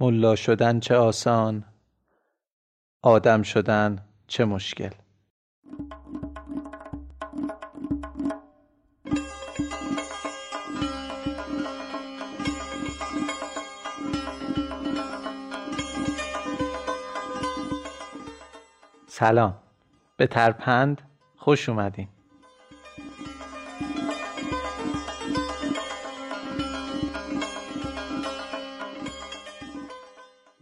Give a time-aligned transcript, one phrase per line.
[0.00, 1.64] ملا شدن چه آسان
[3.02, 4.90] آدم شدن چه مشکل.
[19.06, 19.54] سلام
[20.16, 21.02] به ترپند
[21.36, 22.08] خوش اومدین.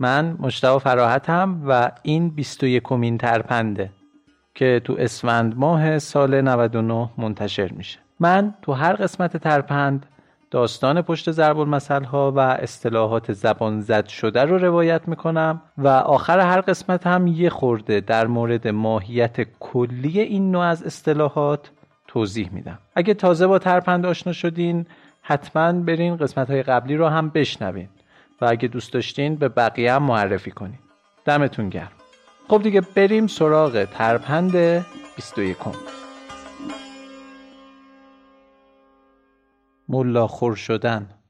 [0.03, 3.91] من مشتاق فراحتم و این 21 کمین ترپنده
[4.55, 7.99] که تو اسفند ماه سال 99 منتشر میشه.
[8.21, 10.07] من تو هر قسمت ترپند
[10.51, 16.41] داستان پشت ضرب المثل ها و اصطلاحات زبان زد شده رو روایت می‌کنم و آخر
[16.41, 21.71] هر قسمت هم یه خورده در مورد ماهیت کلی این نوع از اصطلاحات
[22.09, 22.79] توضیح میدم.
[22.95, 24.87] اگه تازه با ترپند آشنا شدین
[25.23, 27.89] حتما برین قسمت های قبلی رو هم بشنوین.
[28.43, 30.79] و اگه دوست داشتین به بقیه هم معرفی کنین.
[31.25, 31.93] دمتون گرم.
[32.49, 34.57] خب دیگه بریم سراغ ترپند
[35.17, 35.57] 21
[39.89, 41.22] ملا خور شدن.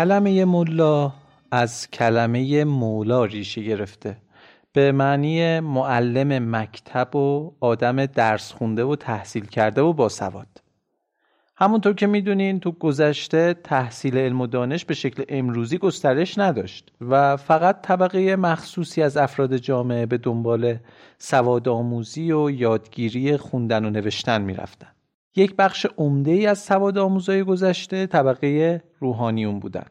[0.00, 1.12] کلمه ملا
[1.50, 4.16] از کلمه مولا ریشه گرفته.
[4.72, 10.62] به معنی معلم مکتب و آدم درس خونده و تحصیل کرده و باسواد
[11.56, 17.36] همونطور که می‌دونین تو گذشته تحصیل علم و دانش به شکل امروزی گسترش نداشت و
[17.36, 20.76] فقط طبقه مخصوصی از افراد جامعه به دنبال
[21.18, 24.88] سواد آموزی و یادگیری خوندن و نوشتن می‌رفتن.
[25.36, 29.90] یک بخش عمده ای از سواد آموزای گذشته طبقه روحانیون بودند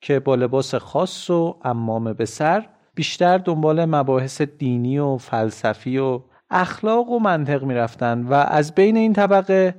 [0.00, 6.20] که با لباس خاص و امامه به سر بیشتر دنبال مباحث دینی و فلسفی و
[6.50, 9.74] اخلاق و منطق می‌رفتند و از بین این طبقه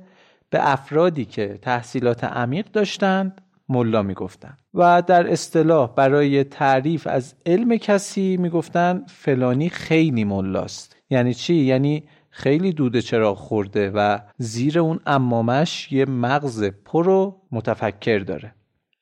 [0.50, 7.76] به افرادی که تحصیلات عمیق داشتند ملا می‌گفتند و در اصطلاح برای تعریف از علم
[7.76, 10.96] کسی می‌گفتند فلانی خیلی ملاست.
[11.10, 12.04] یعنی چی؟ یعنی
[12.34, 18.54] خیلی دوده چراغ خورده و زیر اون امامش یه مغز پر و متفکر داره.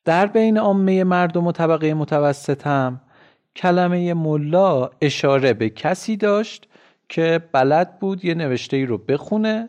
[0.04, 3.00] در بین عامه مردم و طبقه متوسط هم
[3.56, 6.68] کلمه ملا اشاره به کسی داشت
[7.08, 9.68] که بلد بود یه نوشته ای رو بخونه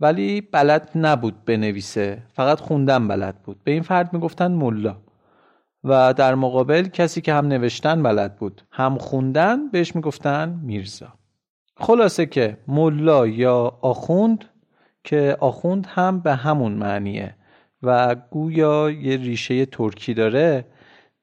[0.00, 2.22] ولی بلد نبود بنویسه.
[2.34, 3.64] فقط خوندن بلد بود.
[3.64, 4.96] به این فرد می‌گفتن ملا.
[5.84, 11.12] و در مقابل کسی که هم نوشتن بلد بود هم خوندن بهش می‌گفتن میرزا.
[11.76, 14.44] خلاصه که ملا یا آخوند
[15.04, 17.34] که آخوند هم به همون معنیه
[17.82, 20.64] و گویا یه ریشه ترکی داره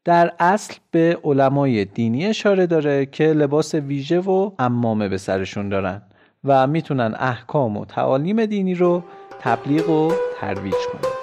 [0.05, 6.01] در اصل به علمای دینی اشاره داره که لباس ویژه و امامه به سرشون دارن
[6.43, 9.03] و می‌تونن احکام و تعالیم دینی رو
[9.39, 11.22] تبلیغ و ترویج کنن.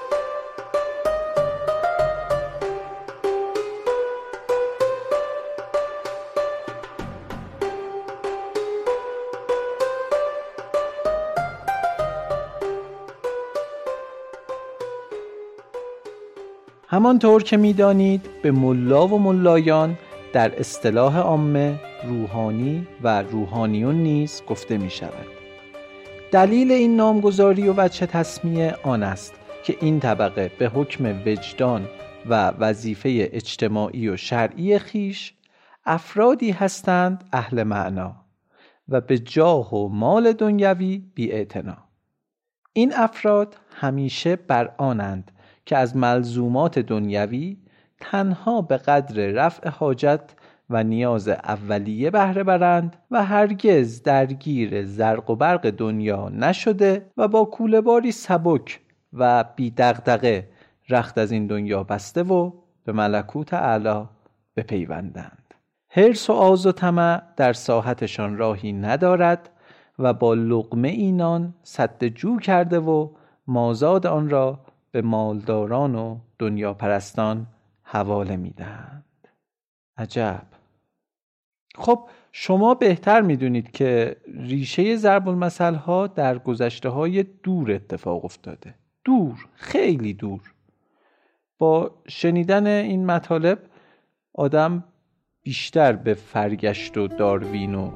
[16.92, 19.98] همانطور که می‌دانید به ملا و ملایان
[20.32, 25.26] در اصطلاح عامه روحانی و روحانیون نیز گفته می شود
[26.32, 29.34] دلیل این نامگذاری و وجه تصمیه آن است
[29.64, 31.88] که این طبقه به حکم وجدان
[32.26, 35.34] و وظیفه اجتماعی و شرعی خیش
[35.84, 38.16] افرادی هستند اهل معنا
[38.88, 41.46] و به جاه و مال دنیوی بی
[42.72, 45.30] این افراد همیشه بر آنند
[45.66, 47.56] که از ملزومات دنیوی
[48.00, 50.34] تنها به قدر رفع حاجت
[50.70, 57.44] و نیاز اولیه بهره برند و هرگز درگیر زرق و برق دنیا نشده و با
[57.44, 58.80] کولهباری سبک
[59.12, 60.48] و بی دغدغه
[60.88, 62.52] رخت از این دنیا بسته و
[62.84, 64.04] به ملکوت اعلی
[64.56, 65.54] بپیوندند.
[65.88, 69.50] حرس و آز و طمع در ساحتشان راهی ندارد
[69.98, 73.08] و با لقمه اینان صد جو کرده و
[73.46, 74.58] مازاد آن را
[74.92, 77.46] به مالداران و دنیا پرستان
[77.82, 79.04] حواله می‌دهند.
[79.96, 80.46] عجب.
[81.74, 88.74] خب شما بهتر می‌دونید که ریشه ضرب المثل ها در گذشته های دور اتفاق افتاده.
[89.04, 90.54] دور خیلی دور.
[91.58, 93.58] با شنیدن این مطالب
[94.34, 94.84] آدم
[95.42, 97.90] بیشتر به فرگشت و داروین و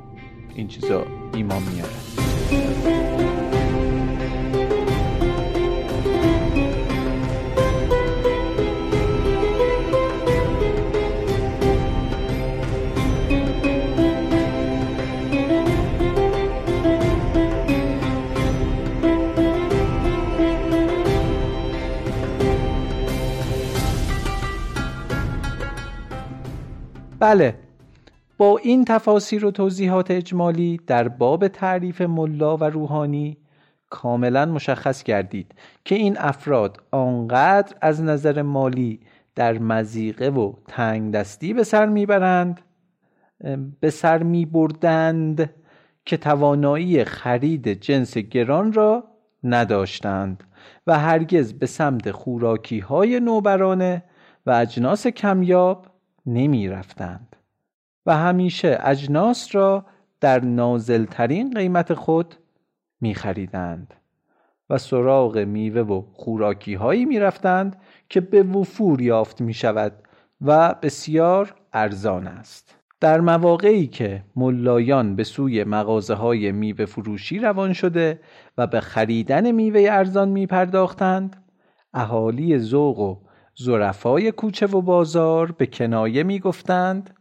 [0.54, 1.04] این چیزا
[1.34, 3.23] ایمان میاره
[27.24, 27.54] بله.
[28.38, 33.36] با این تفاسیر و توضیحات اجمالی در باب تعریف ملا و روحانی
[33.90, 35.54] کاملا مشخص گردید
[35.84, 39.00] که این افراد آنقدر از نظر مالی
[39.34, 42.60] در مزیقه و تنگ دستی به سر می‌برند
[43.80, 45.50] به سر میبردند
[46.04, 49.04] که توانایی خرید جنس گران را
[49.44, 50.44] نداشتند
[50.86, 54.04] و هرگز به سمت خوراکی های نوبرانه
[54.46, 55.93] و اجناس کمیاب
[56.26, 57.36] نمی رفتند
[58.06, 59.86] و همیشه اجناس را
[60.20, 62.34] در نازلترین قیمت خود
[63.00, 63.94] می خریدند
[64.70, 67.76] و سراغ میوه و خوراکی هایی می رفتند
[68.08, 69.92] که به وفور یافت می شود
[70.40, 72.76] و بسیار ارزان است.
[73.00, 78.20] در مواقعی که ملایان به سوی مغازه های میوه فروشی روان شده
[78.58, 81.44] و به خریدن میوه ارزان می پرداختند
[81.94, 83.16] اهالی ذوق و
[83.56, 87.14] زرفای کوچه و بازار به کنایه می گفتند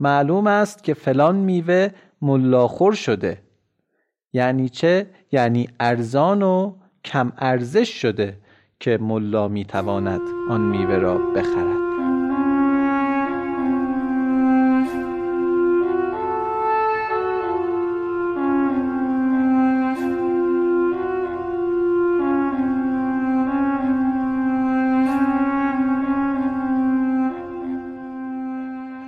[0.00, 1.88] معلوم است که فلان میوه
[2.22, 3.42] ملاخور شده
[4.32, 8.38] یعنی چه؟ یعنی ارزان و کم ارزش شده
[8.80, 11.85] که ملا می تواند آن میوه را بخرد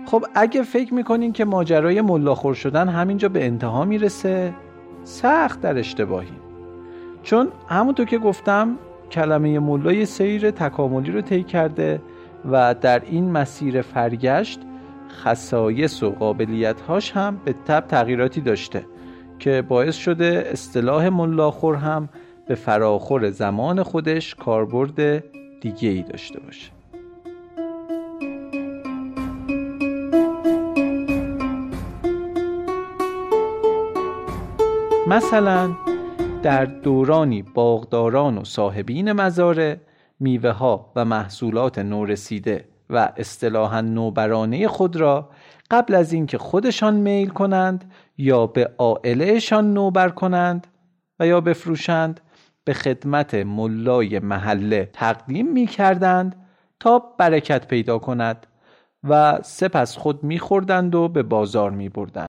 [0.09, 4.55] خب اگه فکر می‌کنین که ماجرای ملاخور شدن همینجا به انتها می‌رسه
[5.05, 6.33] سخت در اشتباهی.
[7.23, 8.77] چون همونطور که گفتم
[9.11, 12.03] کلمه ملا سیر تکاملی رو طی کرده
[12.51, 14.61] و در این مسیر فرگشت
[15.11, 18.87] خصایص و قابلیتهاش هم به تب تغییراتی داشته
[19.39, 22.09] که باعث شده اصطلاح ملاخور هم
[22.47, 25.25] به فراخور زمان خودش کاربرد
[25.61, 26.78] دیگه ای داشته باشه.
[35.09, 35.77] مثلا
[36.43, 39.77] در دورانی باغداران و صاحبین مزارع
[40.21, 45.31] میوه ها و محصولات نورسیده و اصطلاحا نوبرانه خود را
[45.71, 50.67] قبل از اینکه خودشان میل کنند یا به عائلهشان نوبر کنند
[51.21, 52.21] و یا بفروشند
[52.65, 56.37] به خدمت ملای محله تقدیم می کردند
[56.81, 58.47] تا برکت پیدا کند
[59.05, 62.29] و سپس خود می خوردند و به بازار می بردند.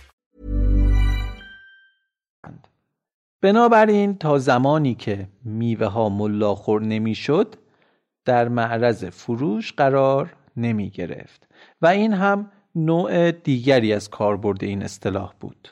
[3.41, 7.55] بنابراین تا زمانی که میوه ها ملاخور نمی‌شد
[8.25, 11.47] در معرض فروش قرار نمی گرفت
[11.81, 15.69] و این هم نوع دیگری از کاربرد این اصطلاح بود.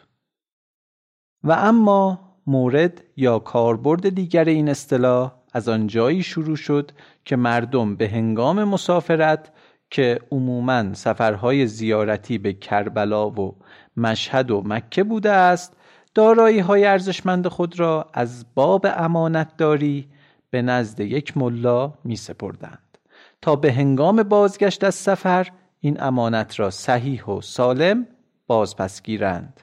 [1.43, 6.91] و اما مورد یا کاربرد دیگر این اصطلاح از آنجایی شروع شد
[7.25, 9.51] که مردم به هنگام مسافرت
[9.89, 13.55] که عموما سفرهای زیارتی به کربلا و
[13.97, 15.75] مشهد و مکه بوده است
[16.19, 20.07] دارایی های ارزشمند خود را از باب امانتداری
[20.49, 22.97] به نزد یک ملا می سپردند
[23.41, 25.47] تا به هنگام بازگشت از سفر
[25.79, 28.07] این امانت را صحیح و سالم
[28.47, 29.61] بازپس گیرند.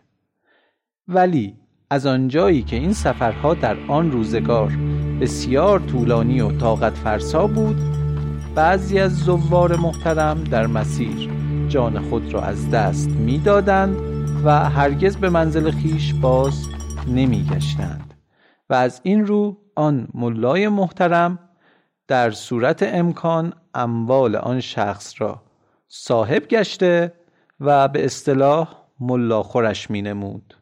[1.08, 1.54] ولی
[1.90, 4.72] از آنجایی که این سفرها در آن روزگار
[5.20, 7.76] بسیار طولانی و طاقت فرسا بود
[8.54, 11.30] بعضی از زوار محترم در مسیر
[11.68, 16.66] جان خود را از دست می‌دادند و هرگز به منزل خیش باز
[17.06, 18.14] نمیگشتند
[18.70, 21.38] و از این رو آن ملای محترم
[22.08, 25.42] در صورت امکان اموال آن شخص را
[25.88, 27.12] صاحب گشته
[27.60, 28.68] و به اصطلاح
[29.00, 30.54] ملا خورش می نمود.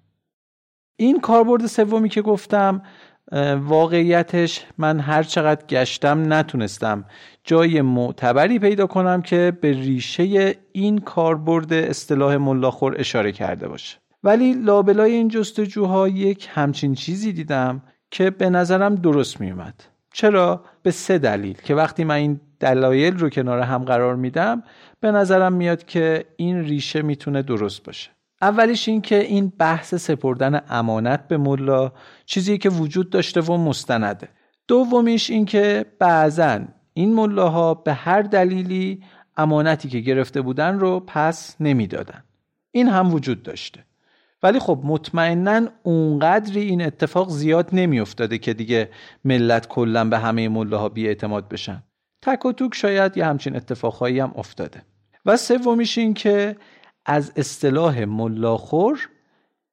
[0.97, 2.83] این کاربرد سومی که گفتم
[3.61, 7.05] واقعیتش من هر چقدر گشتم نتونستم
[7.45, 13.99] جای معتبری پیدا کنم که به ریشه این کاربرد اصطلاح ملاخور اشاره کرده باشه.
[14.23, 19.75] ولی لابلای این جستجوها یک همچین چیزی دیدم که به نظرم درست میومد
[20.13, 24.63] چرا؟ به سه دلیل که وقتی من این دلایل رو کنار هم قرار میدم
[25.01, 28.11] به نظرم میاد که این ریشه می‌تونه درست باشه.
[28.43, 31.93] اولیش این که این بحث سپردن امانت به ملا
[32.27, 34.29] چیزی که وجود داشته و مستنده.
[34.69, 36.61] دومیش این که بعضا
[36.95, 39.03] این ملاها به هر دلیلی
[39.37, 42.25] امانتی که گرفته بودن رو پس نمی‌دادن.
[42.71, 43.85] این هم وجود داشته.
[44.43, 48.91] ولی خب مطمئنا اونقدری این اتفاق زیاد نمیافتاده که دیگه
[49.25, 51.83] ملت کلا به همه ملاها بی اعتماد بشن.
[52.23, 54.83] تک و توک شاید یه همچین اتفاقهایی هم افتاده.
[55.27, 56.57] و سومیش این که
[57.07, 59.09] از اصطلاح ملاخور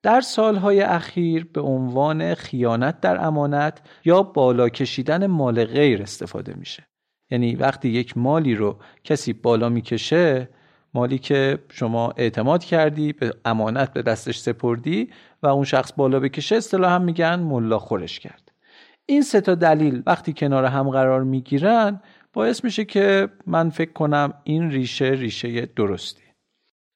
[0.04, 6.88] در سالهای اخیر به عنوان خیانت در امانت یا بالا کشیدن مال غیر استفاده میشه.
[7.31, 10.50] یعنی وقتی یک مالی رو کسی بالا می‌کشه
[10.93, 15.09] مالی که شما اعتماد کردی به امانت به دستش سپردی
[15.43, 18.51] و اون شخص بالا بکشه اصطلاح هم میگن ملا خورش کرد.
[19.05, 22.01] این سه تا دلیل وقتی کنار هم قرار می‌گیرن
[22.33, 26.21] باعث میشه که من فکر کنم این ریشه ریشه درستی.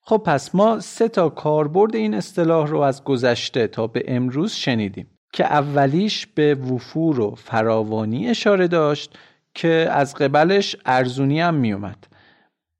[0.02, 5.08] خب پس ما سه تا کاربرد این اصطلاح رو از گذشته تا به امروز شنیدیم
[5.34, 9.18] که اولیش به وفور و فراوانی اشاره داشت.
[9.56, 12.08] که از قبلش ارزونی هم میومد.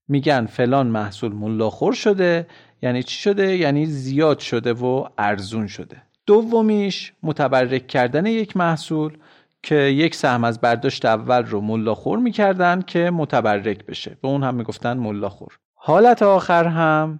[0.08, 2.48] میگن فلان محصول ملاخور شده
[2.82, 6.02] یعنی چی شده؟ یعنی زیاد شده و ارزون شده.
[6.26, 9.18] دومیش متبرک کردن یک محصول
[9.64, 14.18] که یک سهم از برداشت اول رو ملاخور می‌کردن که متبرک بشه.
[14.22, 17.20] به اون هم می‌گفتن ملاخور حالت آخر هم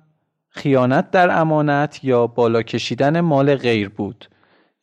[0.50, 4.26] خیانت در امانت یا بالا کشیدن مال غیر بود.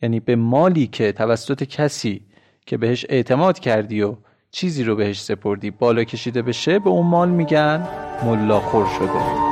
[0.02, 2.26] یعنی به مالی که توسط کسی
[2.66, 4.16] که بهش اعتماد کردی و
[4.54, 7.88] چیزی رو بهش سپردی بالا کشیده بشه به اون مال میگن
[8.24, 9.51] ملاخور شده.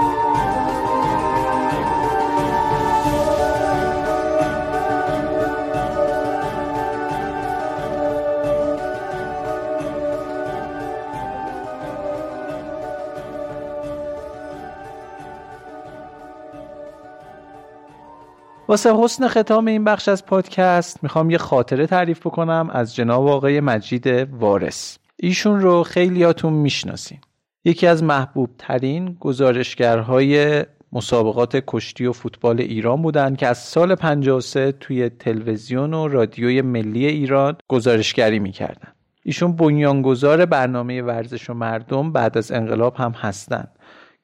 [18.71, 23.61] واسه حسن ختام این بخش از پادکست می‌خوام یه خاطره تعریف بکنم از جناب آقای
[23.61, 27.19] مجید وارس ایشون رو خیلیاتون می‌شناسین.
[27.65, 34.73] یکی از محبوب ترین گزارشگرهای مسابقات کشتی و فوتبال ایران بودند که از سال 53
[34.73, 38.89] توی تلویزیون و رادیوی ملی ایران گزارشگری می‌کردن.
[39.25, 43.69] ایشون بنیانگذار برنامه ورزش و مردم بعد از انقلاب هم هستند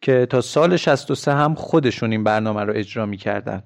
[0.01, 3.63] که تا سال 63 هم خودشون این برنامه رو اجرا می‌کردن.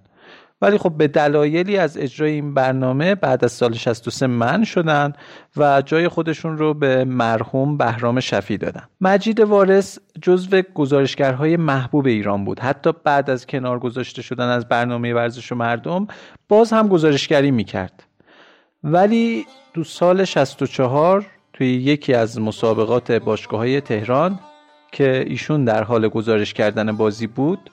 [0.62, 5.12] ولی خب به دلایلی از اجرای این برنامه بعد از سال 63 من شدن
[5.56, 8.82] و جای خودشون رو به مرحوم بهرام شفی دادن.
[9.00, 12.60] مجید وارث جزو گزارشگرهای محبوب ایران بود.
[12.60, 16.06] حتی بعد از کنار گذاشته شدن از برنامه ورزش و مردم
[16.48, 18.02] باز هم گزارشگری می‌کرد.
[18.84, 24.38] ولی تو سال 64 توی یکی از مسابقات باشگاه های تهران
[24.92, 27.70] که ایشون در حال گزارش کردن بازی بود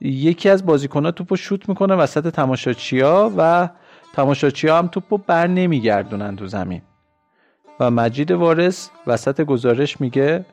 [0.00, 3.68] یکی از بازیکنها توپو شوت می‌کنه وسط تماشاچیا و
[4.12, 6.82] تماشاچیا هم توپو بر نمیگردونن تو زمین.
[7.80, 10.44] و مجید وارث وسط گزارش میگه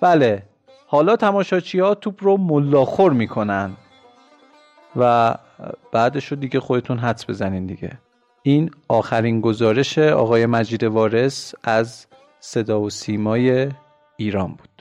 [0.00, 0.42] بله
[0.86, 3.76] حالا تماشاچیا توپ رو ملاخور می‌کنن
[4.96, 5.34] و
[5.92, 7.98] بعدش رو دیگه خودتون حدس بزنین دیگه.
[8.42, 12.06] این آخرین گزارش آقای مجید وارث از
[12.40, 13.68] صدا و سیمای
[14.16, 14.73] ایران بود.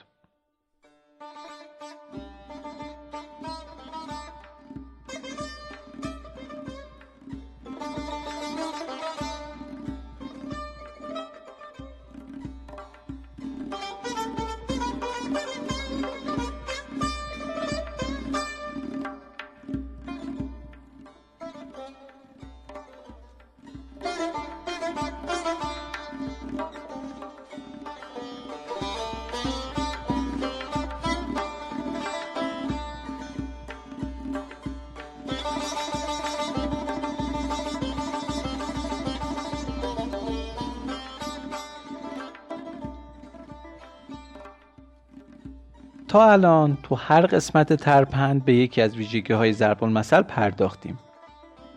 [46.13, 50.99] تا الان تو هر قسمت ترپند به یکی از ویژگی های ضرب المثل پرداختیم.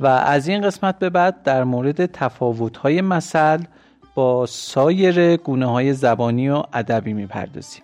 [0.00, 3.58] و از این قسمت به بعد در مورد تفاوت های مثل
[4.14, 7.82] با سایر گونه های زبانی و ادبی می‌پردازیم.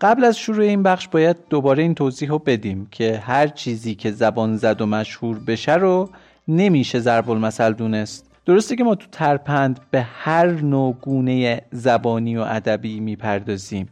[0.00, 4.10] قبل از شروع این بخش باید دوباره این توضیح رو بدیم که هر چیزی که
[4.10, 6.10] زبان زد و مشهور بشه رو
[6.48, 8.30] نمیشه ضرب المثل دونست.
[8.46, 13.88] درسته که ما تو ترپند به هر نوع گونه زبانی و ادبی می‌پردازیم.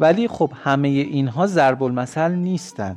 [0.00, 2.96] ولی خب همه اینها ضرب المثل نیستن.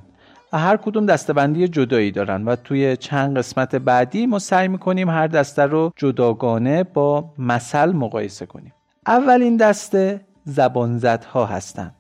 [0.53, 5.61] هر کدوم دستبندی جدایی دارن و توی چند قسمت بعدی ما سعی می‌کنیم هر دسته
[5.61, 8.73] رو جداگانه با مثل مقایسه کنیم.
[9.07, 11.95] اولین دسته زبانزدها هستند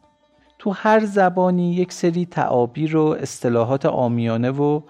[0.59, 4.81] تو هر زبانی یک سری تعابیر و اصطلاحات آمیانه و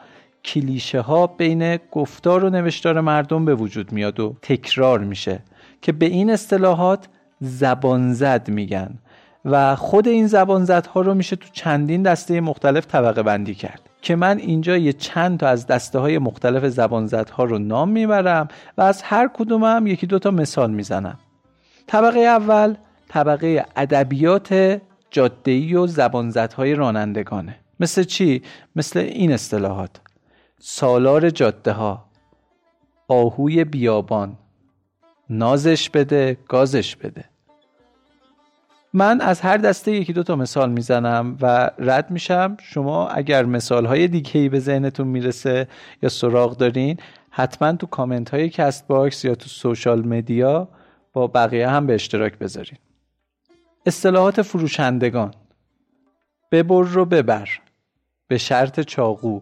[0.46, 5.40] کلیشه ها بین گفتار و نوشتار مردم به وجود میاد و تکرار میشه
[5.82, 7.08] که به این اصطلاحات
[7.40, 9.00] زبانزد میگن.
[9.46, 14.16] و خود این زبان ها رو میشه تو چندین دسته مختلف طبقه بندی کرد که
[14.16, 18.82] من اینجا یه چند تا از دسته های مختلف زبان ها رو نام می‌برم و
[18.82, 21.20] از هر کدومم یکی دو تا مثال می‌زنم.
[21.88, 22.76] طبقه اول
[23.08, 25.88] طبقه ادبیات جاده‌ای و
[26.58, 27.56] های رانندگانه.
[27.80, 28.42] مثل چی؟
[28.76, 30.02] مثل این اصطلاحات.
[30.60, 32.06] سالار جاده ها
[33.08, 34.38] آهوی بیابان
[35.30, 37.33] نازش بده گازش بده.
[38.96, 42.58] من از هر دسته یکی دو تا مثال می‌زنم و رد میشم.
[42.62, 45.68] شما اگر مثال های دیگه ای به ذهنتون می‌رسه
[46.02, 46.98] یا سراغ دارین
[47.30, 50.68] حتما تو کامنت های Castbox یا تو social media
[51.14, 52.78] با بقیه هم به اشتراک بذارین.
[53.86, 55.34] اصطلاحات فروشندگان
[56.52, 57.50] ببر رو ببر
[58.28, 59.42] به شرط چاقو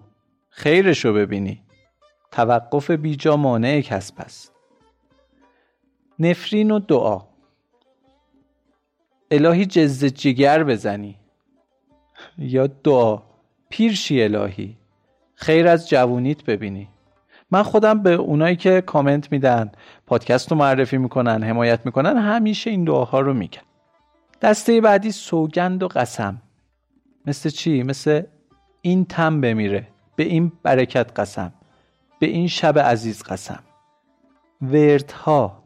[0.49, 1.61] خیرش رو ببینی.
[2.31, 4.51] توقف بیجا مانع کسب است.
[6.19, 7.31] نفرین و دعا
[9.32, 11.15] الهی جز جگر بزنی.
[12.38, 13.20] یا دعا.
[13.70, 14.78] پیرشی الهی.
[15.34, 16.88] خیر از جوونیت ببینی.
[17.52, 19.72] من خودم به اونایی که کامنت میدن
[20.08, 23.62] پادکست رو معرفی می‌کنن حمایت می‌کنن همیشه این دعاها رو میگن.
[24.41, 26.41] دسته بعدی سوگند و قسم.
[27.26, 28.24] مثل چی؟ مثل
[28.82, 29.88] این تم بمیره.
[30.15, 31.54] به این برکت قسم.
[32.20, 33.63] به این شب عزیز قسم.
[34.62, 35.63] وردها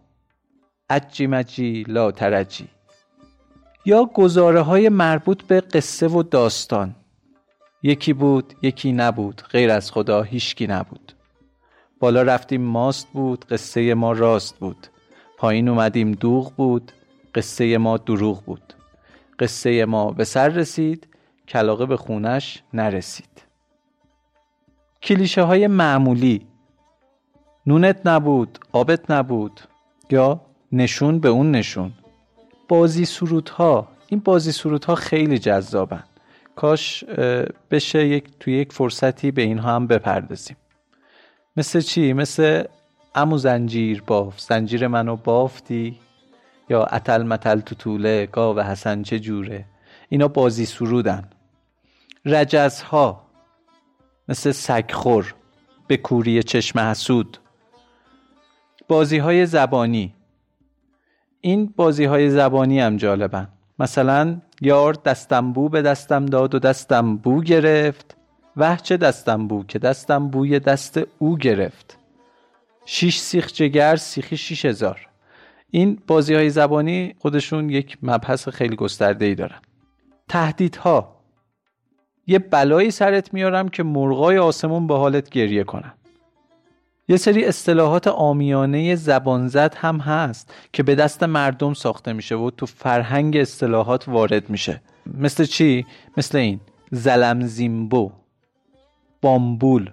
[0.89, 2.67] اجی مجی لا ترجی.
[3.85, 6.95] یا گزاره های مربوط به قصه و داستان.
[7.83, 11.13] یکی بود یکی نبود غیر از خدا هیچکی نبود.
[11.99, 14.87] بالا رفتیم ماست بود قصه ما راست بود.
[15.37, 16.91] پایین اومدیم دوغ بود
[17.35, 18.73] قصه ما دروغ بود.
[19.39, 21.07] قصه ما به سر رسید
[21.47, 23.43] کلاقه به خونش نرسید.
[25.01, 26.47] کلیشه های معمولی.
[27.67, 29.61] نونت نبود آبت نبود
[30.09, 31.93] یا نشون به اون نشون.
[32.67, 33.07] بازی
[33.51, 36.03] ها این بازی ها خیلی جذابن.
[36.55, 37.03] کاش
[37.71, 40.57] بشه یک توی یک فرصتی به اینها هم بپردازیم.
[41.57, 42.63] مثل چی؟ مثل
[43.15, 45.99] امو زنجیر باف زنجیر منو بافتی؟
[46.69, 49.65] یا اتل متل تو طوله گاو حسن چه جوره؟
[50.09, 51.29] اینا بازی سرودن
[52.25, 53.25] رجزها
[54.27, 55.35] مثل سگخور
[55.87, 57.37] به کوری چشم حسود.
[58.87, 60.14] بازی های زبانی
[61.45, 63.47] این بازی های زبانی هم جالبن
[63.79, 68.17] مثلا یار دستم به دستم داد و دستم بو گرفت.
[68.57, 71.99] وحچه دستم بو که دستم بوی دست او گرفت.
[72.85, 75.07] شیش سیخ جگر سیخی 6000
[75.71, 79.59] این بازی های زبانی خودشون یک مبحث خیلی گسترده ای دارن.
[80.29, 81.15] تهدیدها.
[82.27, 85.93] یه بلایی سرت میارم که مرغای آسمون به حالت گریه کنن.
[87.07, 92.65] یه سری اصطلاحات آمیانه زبانزد هم هست که به دست مردم ساخته میشه و تو
[92.65, 94.81] فرهنگ اصطلاحات وارد میشه.
[95.05, 95.85] مثل چی؟
[96.17, 96.59] مثل این
[96.91, 98.11] زلم زیمبو
[99.21, 99.89] بامبول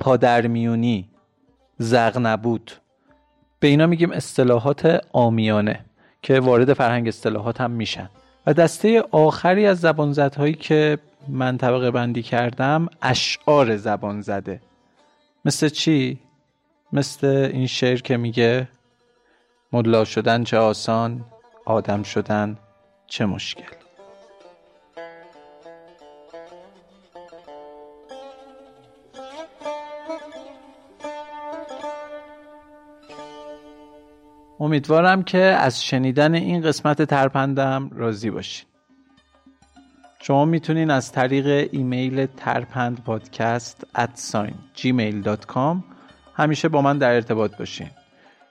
[0.00, 1.08] پادرمیونی
[1.78, 2.80] زغنبوت.
[3.60, 5.84] به اینا میگیم اصطلاحات آمیانه
[6.22, 8.10] که وارد فرهنگ اصطلاحات هم میشن.
[8.46, 14.60] و دسته آخری از زبانزدهایی که من طبقه بندی کردم اشعار زبان زده
[15.46, 16.18] مثل چی؟
[16.92, 18.68] مثل این شعر که میگه
[19.72, 21.24] ملا شدن چه آسان
[21.64, 22.58] آدم شدن
[23.06, 23.76] چه مشکل
[34.60, 38.68] امیدوارم که از شنیدن این قسمت ترپندم راضی باشین
[40.26, 45.76] شما می‌تونین از طریق ایمیل ترپند پادکست ادساین gmail.com
[46.34, 47.90] همیشه با من در ارتباط باشین.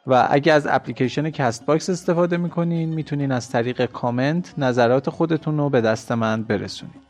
[0.08, 5.82] و اگه از اپلیکیشن Castbox استفاده می‌کنین می‌تونین از طریق کامنت نظرات خودتون رو به
[5.82, 7.02] دست من برسونین.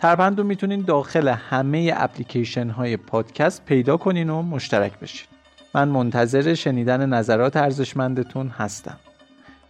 [0.00, 5.28] ترپند رو می‌تونین داخل همه اپلیکیشن های پادکست پیدا کنین و مشترک بشین.
[5.74, 8.98] من منتظر شنیدن نظرات ارزشمندتون هستم.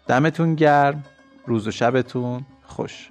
[0.07, 1.05] دمتون گرم.
[1.47, 3.11] روز و شبتون خوش.